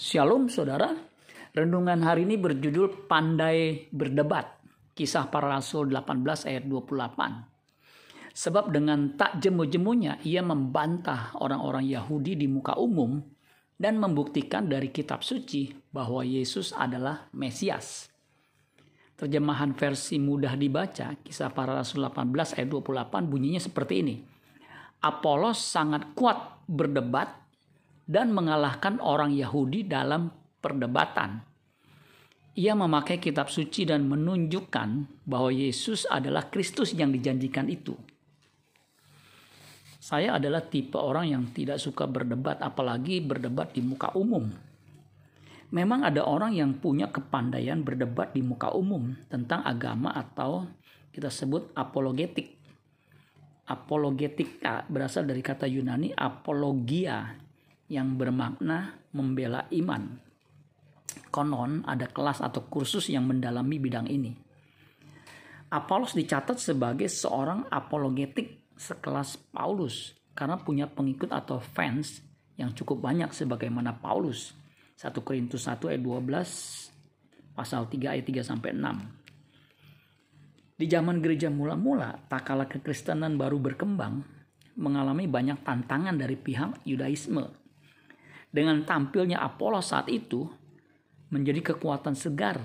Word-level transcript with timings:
Shalom 0.00 0.48
saudara, 0.48 0.96
renungan 1.52 2.00
hari 2.00 2.24
ini 2.24 2.40
berjudul 2.40 3.04
Pandai 3.04 3.84
Berdebat, 3.92 4.48
kisah 4.96 5.28
para 5.28 5.52
rasul 5.52 5.92
18 5.92 6.48
ayat 6.48 6.64
28. 6.64 8.32
Sebab 8.32 8.72
dengan 8.72 9.12
tak 9.20 9.44
jemu-jemunya 9.44 10.16
ia 10.24 10.40
membantah 10.40 11.36
orang-orang 11.36 11.84
Yahudi 11.84 12.32
di 12.32 12.48
muka 12.48 12.80
umum 12.80 13.20
dan 13.76 14.00
membuktikan 14.00 14.72
dari 14.72 14.88
kitab 14.88 15.20
suci 15.20 15.68
bahwa 15.92 16.24
Yesus 16.24 16.72
adalah 16.72 17.28
Mesias. 17.36 18.08
Terjemahan 19.20 19.76
versi 19.76 20.16
mudah 20.16 20.56
dibaca, 20.56 21.12
kisah 21.20 21.52
para 21.52 21.76
rasul 21.76 22.08
18 22.08 22.56
ayat 22.56 22.68
28 22.72 23.28
bunyinya 23.28 23.60
seperti 23.60 24.00
ini. 24.00 24.16
Apolos 25.04 25.60
sangat 25.60 26.16
kuat 26.16 26.64
berdebat 26.64 27.40
dan 28.10 28.34
mengalahkan 28.34 28.98
orang 28.98 29.30
Yahudi 29.30 29.86
dalam 29.86 30.34
perdebatan. 30.58 31.46
Ia 32.58 32.74
memakai 32.74 33.22
kitab 33.22 33.46
suci 33.46 33.86
dan 33.86 34.10
menunjukkan 34.10 35.22
bahwa 35.22 35.54
Yesus 35.54 36.10
adalah 36.10 36.50
Kristus 36.50 36.90
yang 36.98 37.14
dijanjikan 37.14 37.70
itu. 37.70 37.94
Saya 40.02 40.42
adalah 40.42 40.66
tipe 40.66 40.98
orang 40.98 41.30
yang 41.30 41.44
tidak 41.54 41.78
suka 41.78 42.10
berdebat, 42.10 42.58
apalagi 42.58 43.22
berdebat 43.22 43.70
di 43.70 43.86
muka 43.86 44.10
umum. 44.18 44.50
Memang 45.70 46.02
ada 46.02 46.26
orang 46.26 46.50
yang 46.50 46.74
punya 46.82 47.14
kepandaian 47.14 47.78
berdebat 47.86 48.34
di 48.34 48.42
muka 48.42 48.74
umum 48.74 49.14
tentang 49.30 49.62
agama 49.62 50.10
atau 50.10 50.66
kita 51.14 51.30
sebut 51.30 51.70
apologetik. 51.78 52.58
Apologetika 53.70 54.82
berasal 54.90 55.30
dari 55.30 55.38
kata 55.46 55.70
Yunani 55.70 56.10
apologia 56.10 57.49
yang 57.90 58.14
bermakna 58.14 58.94
membela 59.10 59.66
iman. 59.74 60.14
Konon 61.34 61.82
ada 61.82 62.06
kelas 62.06 62.38
atau 62.38 62.70
kursus 62.70 63.10
yang 63.10 63.26
mendalami 63.26 63.82
bidang 63.82 64.06
ini. 64.06 64.30
Apolos 65.70 66.14
dicatat 66.14 66.58
sebagai 66.58 67.10
seorang 67.10 67.66
apologetik 67.66 68.74
sekelas 68.78 69.38
Paulus 69.50 70.14
karena 70.34 70.58
punya 70.58 70.86
pengikut 70.86 71.30
atau 71.30 71.58
fans 71.58 72.22
yang 72.54 72.70
cukup 72.74 73.02
banyak 73.02 73.34
sebagaimana 73.34 73.98
Paulus. 73.98 74.54
1 74.98 75.10
Korintus 75.26 75.66
1 75.66 75.90
ayat 75.90 76.02
12 76.02 77.54
pasal 77.54 77.90
3 77.90 78.14
ayat 78.14 78.26
3 78.26 78.42
sampai 78.46 78.70
6. 78.74 79.18
Di 80.80 80.88
zaman 80.88 81.20
gereja 81.20 81.52
mula-mula, 81.52 82.16
tak 82.24 82.48
kala 82.48 82.64
kekristenan 82.64 83.36
baru 83.36 83.60
berkembang, 83.60 84.24
mengalami 84.80 85.28
banyak 85.28 85.60
tantangan 85.60 86.16
dari 86.16 86.40
pihak 86.40 86.80
Yudaisme 86.88 87.59
dengan 88.50 88.82
tampilnya 88.82 89.38
Apolos 89.38 89.94
saat 89.94 90.10
itu 90.10 90.46
menjadi 91.30 91.74
kekuatan 91.74 92.18
segar 92.18 92.58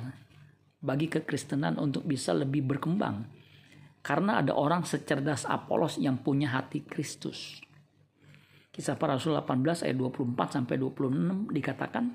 bagi 0.82 1.10
kekristenan 1.10 1.78
untuk 1.78 2.06
bisa 2.06 2.34
lebih 2.34 2.66
berkembang 2.66 3.26
karena 4.06 4.42
ada 4.42 4.54
orang 4.54 4.86
secerdas 4.86 5.50
Apolos 5.50 5.98
yang 5.98 6.22
punya 6.22 6.54
hati 6.54 6.86
Kristus. 6.86 7.58
Kisah 8.70 9.00
para 9.00 9.18
Rasul 9.18 9.34
18 9.34 9.88
ayat 9.88 9.98
24 9.98 10.62
sampai 10.62 10.76
26 10.78 11.50
dikatakan 11.50 12.06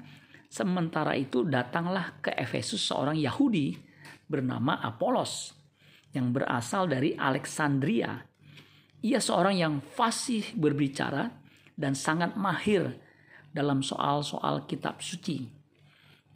sementara 0.47 1.19
itu 1.19 1.43
datanglah 1.43 2.21
ke 2.23 2.31
Efesus 2.37 2.85
seorang 2.85 3.19
Yahudi 3.19 3.75
bernama 4.31 4.79
Apolos 4.79 5.57
yang 6.15 6.31
berasal 6.31 6.87
dari 6.87 7.19
Alexandria. 7.19 8.23
Ia 9.01 9.19
seorang 9.19 9.57
yang 9.57 9.75
fasih 9.81 10.55
berbicara 10.55 11.27
dan 11.75 11.97
sangat 11.97 12.37
mahir 12.37 13.10
dalam 13.51 13.83
soal-soal 13.83 14.65
kitab 14.65 15.03
suci. 15.03 15.47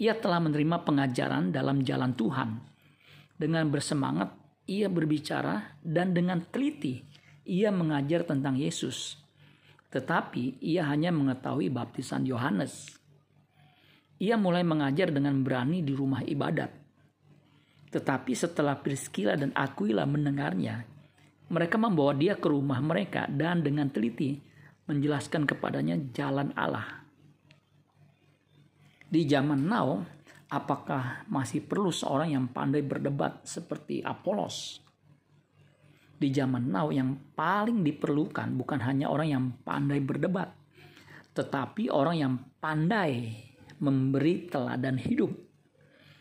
Ia 0.03 0.19
telah 0.19 0.43
menerima 0.43 0.83
pengajaran 0.83 1.55
dalam 1.55 1.83
jalan 1.87 2.13
Tuhan. 2.19 2.51
Dengan 3.39 3.71
bersemangat, 3.71 4.35
ia 4.67 4.91
berbicara 4.91 5.79
dan 5.83 6.15
dengan 6.15 6.43
teliti 6.51 7.15
ia 7.45 7.69
mengajar 7.69 8.25
tentang 8.25 8.57
Yesus. 8.57 9.21
Tetapi 9.93 10.59
ia 10.65 10.89
hanya 10.89 11.13
mengetahui 11.13 11.69
baptisan 11.69 12.25
Yohanes. 12.25 12.97
Ia 14.19 14.41
mulai 14.41 14.65
mengajar 14.65 15.13
dengan 15.13 15.45
berani 15.45 15.85
di 15.85 15.93
rumah 15.93 16.25
ibadat. 16.25 16.73
Tetapi 17.93 18.33
setelah 18.35 18.81
Priscilla 18.81 19.39
dan 19.39 19.55
Aquila 19.55 20.03
mendengarnya, 20.03 20.83
mereka 21.53 21.79
membawa 21.79 22.17
dia 22.17 22.35
ke 22.35 22.49
rumah 22.49 22.81
mereka 22.83 23.31
dan 23.31 23.63
dengan 23.63 23.87
teliti 23.93 24.41
menjelaskan 24.91 25.47
kepadanya 25.47 26.01
jalan 26.11 26.51
Allah. 26.59 27.04
Di 29.05 29.29
zaman 29.29 29.69
now, 29.69 30.01
apakah 30.49 31.29
masih 31.29 31.61
perlu 31.65 31.93
seorang 31.93 32.33
yang 32.33 32.47
pandai 32.49 32.81
berdebat 32.81 33.45
seperti 33.45 34.01
Apolos? 34.01 34.81
Di 36.15 36.33
zaman 36.33 36.73
now 36.73 36.89
yang 36.89 37.37
paling 37.37 37.85
diperlukan 37.85 38.57
bukan 38.57 38.81
hanya 38.81 39.13
orang 39.13 39.29
yang 39.29 39.45
pandai 39.61 40.01
berdebat, 40.01 40.57
tetapi 41.37 41.93
orang 41.93 42.17
yang 42.17 42.35
pandai 42.63 43.45
memberi 43.83 44.49
teladan 44.49 44.97
hidup. 44.97 45.35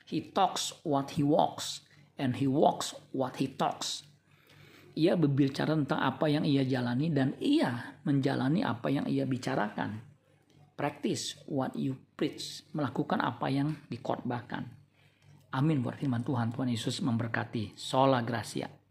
He 0.04 0.20
talks 0.36 0.76
what 0.84 1.16
he 1.16 1.24
walks 1.24 1.88
and 2.20 2.36
he 2.36 2.50
walks 2.50 2.92
what 3.16 3.40
he 3.40 3.48
talks. 3.48 4.04
Ia 4.94 5.18
berbicara 5.18 5.74
tentang 5.74 6.04
apa 6.04 6.30
yang 6.30 6.46
ia 6.46 6.62
jalani 6.68 7.10
dan 7.10 7.34
ia 7.42 7.98
menjalani 8.06 8.62
apa 8.62 8.94
yang 8.94 9.10
ia 9.10 9.26
bicarakan 9.26 10.12
practice 10.74 11.38
what 11.46 11.74
you 11.78 11.98
preach, 12.18 12.66
melakukan 12.74 13.22
apa 13.22 13.50
yang 13.50 13.78
dikhotbahkan. 13.88 14.66
Amin 15.54 15.86
buat 15.86 15.98
firman 16.02 16.26
Tuhan. 16.26 16.50
Tuhan 16.50 16.70
Yesus 16.74 16.98
memberkati. 17.06 17.78
Sola 17.78 18.26
Gracia. 18.26 18.83